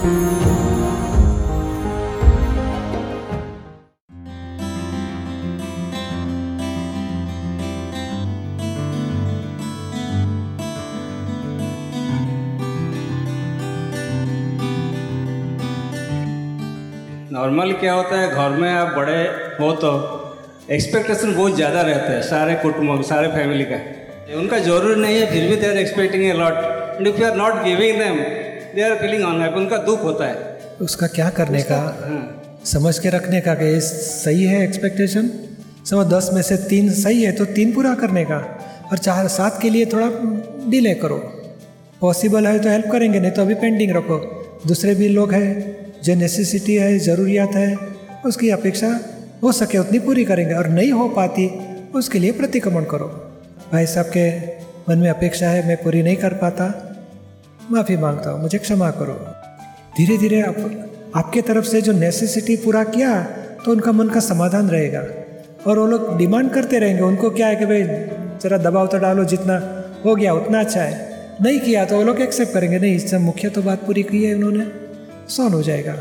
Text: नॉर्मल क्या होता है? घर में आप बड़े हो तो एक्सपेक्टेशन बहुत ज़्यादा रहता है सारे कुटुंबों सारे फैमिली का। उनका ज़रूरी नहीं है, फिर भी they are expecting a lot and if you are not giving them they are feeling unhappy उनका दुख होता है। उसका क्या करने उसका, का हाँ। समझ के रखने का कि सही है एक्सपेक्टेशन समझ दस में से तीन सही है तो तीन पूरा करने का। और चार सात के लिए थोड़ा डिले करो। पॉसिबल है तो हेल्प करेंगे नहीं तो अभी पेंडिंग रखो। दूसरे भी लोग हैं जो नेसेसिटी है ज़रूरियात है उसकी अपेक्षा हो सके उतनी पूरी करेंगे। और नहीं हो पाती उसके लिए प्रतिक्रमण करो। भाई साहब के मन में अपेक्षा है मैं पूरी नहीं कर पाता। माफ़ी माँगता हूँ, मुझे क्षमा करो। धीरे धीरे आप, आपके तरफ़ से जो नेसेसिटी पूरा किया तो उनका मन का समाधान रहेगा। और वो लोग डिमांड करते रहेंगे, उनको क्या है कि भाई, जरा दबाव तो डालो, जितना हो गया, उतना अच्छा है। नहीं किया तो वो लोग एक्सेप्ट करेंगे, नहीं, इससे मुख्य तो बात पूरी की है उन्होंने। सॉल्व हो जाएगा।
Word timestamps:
नॉर्मल 0.00 0.12
क्या 17.72 17.92
होता 17.92 18.16
है? 18.16 18.30
घर 18.30 18.50
में 18.50 18.70
आप 18.70 18.94
बड़े 18.96 19.22
हो 19.60 19.72
तो 19.74 19.90
एक्सपेक्टेशन 20.70 21.34
बहुत 21.34 21.54
ज़्यादा 21.54 21.82
रहता 21.82 22.12
है 22.12 22.22
सारे 22.22 22.54
कुटुंबों 22.62 23.02
सारे 23.04 23.28
फैमिली 23.28 23.64
का। 23.64 23.76
उनका 24.38 24.58
ज़रूरी 24.60 25.00
नहीं 25.00 25.16
है, 25.16 25.26
फिर 25.32 25.48
भी 25.48 25.56
they 25.56 25.68
are 25.68 25.78
expecting 25.78 26.24
a 26.24 26.32
lot 26.34 26.54
and 26.96 27.06
if 27.06 27.20
you 27.20 27.26
are 27.26 27.36
not 27.36 27.62
giving 27.64 27.98
them 27.98 28.16
they 28.74 28.82
are 28.82 28.94
feeling 28.96 29.22
unhappy 29.24 29.60
उनका 29.60 29.76
दुख 29.84 30.02
होता 30.02 30.26
है। 30.26 30.36
उसका 30.80 31.06
क्या 31.08 31.28
करने 31.30 31.58
उसका, 31.58 31.76
का 31.76 32.08
हाँ। 32.08 32.60
समझ 32.64 32.98
के 32.98 33.10
रखने 33.10 33.40
का 33.40 33.54
कि 33.54 33.80
सही 33.80 34.44
है 34.44 34.62
एक्सपेक्टेशन 34.64 35.30
समझ 35.86 36.06
दस 36.06 36.28
में 36.32 36.42
से 36.42 36.56
तीन 36.68 36.90
सही 36.94 37.22
है 37.22 37.32
तो 37.32 37.44
तीन 37.54 37.72
पूरा 37.74 37.94
करने 37.94 38.24
का। 38.24 38.38
और 38.92 38.98
चार 38.98 39.28
सात 39.28 39.58
के 39.62 39.70
लिए 39.70 39.86
थोड़ा 39.86 40.08
डिले 40.70 40.94
करो। 40.94 41.16
पॉसिबल 42.00 42.46
है 42.46 42.58
तो 42.58 42.68
हेल्प 42.68 42.90
करेंगे 42.92 43.20
नहीं 43.20 43.30
तो 43.30 43.42
अभी 43.42 43.54
पेंडिंग 43.54 43.92
रखो। 43.96 44.18
दूसरे 44.66 44.94
भी 44.94 45.08
लोग 45.08 45.32
हैं 45.32 45.48
जो 46.02 46.14
नेसेसिटी 46.14 46.74
है 46.74 46.98
ज़रूरियात 46.98 47.54
है 47.54 47.74
उसकी 48.26 48.50
अपेक्षा 48.50 48.88
हो 49.42 49.52
सके 49.52 49.78
उतनी 49.78 49.98
पूरी 49.98 50.24
करेंगे। 50.24 50.54
और 50.54 50.68
नहीं 50.68 50.92
हो 50.92 51.08
पाती 51.08 51.48
उसके 51.94 52.18
लिए 52.18 52.32
प्रतिक्रमण 52.32 52.84
करो। 52.84 53.06
भाई 53.72 53.86
साहब 53.86 54.06
के 54.16 54.28
मन 54.88 54.98
में 54.98 55.10
अपेक्षा 55.10 55.48
है 55.48 55.66
मैं 55.68 55.76
पूरी 55.76 56.02
नहीं 56.02 56.16
कर 56.16 56.34
पाता। 56.34 56.89
माफ़ी 57.72 57.96
माँगता 57.96 58.30
हूँ, 58.30 58.40
मुझे 58.42 58.58
क्षमा 58.58 58.90
करो। 58.90 59.12
धीरे 59.96 60.18
धीरे 60.18 60.40
आप, 60.40 60.56
आपके 61.16 61.40
तरफ़ 61.40 61.64
से 61.64 61.82
जो 61.82 61.92
नेसेसिटी 61.92 62.56
पूरा 62.56 62.84
किया 62.84 63.22
तो 63.64 63.72
उनका 63.72 63.92
मन 63.92 64.08
का 64.08 64.20
समाधान 64.20 64.68
रहेगा। 64.68 65.00
और 65.66 65.78
वो 65.78 65.86
लोग 65.86 66.16
डिमांड 66.18 66.50
करते 66.50 66.78
रहेंगे, 66.78 67.02
उनको 67.02 67.30
क्या 67.30 67.46
है 67.46 67.56
कि 67.56 67.66
भाई, 67.66 67.82
जरा 68.42 68.58
दबाव 68.58 68.86
तो 68.86 68.98
डालो, 68.98 69.24
जितना 69.24 69.84
हो 70.04 70.14
गया, 70.14 70.34
उतना 70.34 70.60
अच्छा 70.60 70.82
है। 70.82 71.10
नहीं 71.42 71.60
किया 71.60 71.84
तो 71.84 71.96
वो 71.96 72.02
लोग 72.02 72.20
एक्सेप्ट 72.20 72.52
करेंगे, 72.52 72.78
नहीं, 72.78 72.94
इससे 72.96 73.18
मुख्य 73.18 73.48
तो 73.48 73.62
बात 73.62 73.78
पूरी 73.78 74.02
की 74.02 74.24
है 74.24 74.34
उन्होंने। 74.34 74.66
सॉल्व 75.28 75.52
हो 75.52 75.62
जाएगा। 75.62 75.96